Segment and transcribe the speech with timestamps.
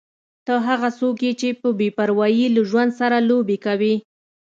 [0.45, 3.95] ته هغه څوک یې چې په بې پروايي له ژوند سره لوبې کوې.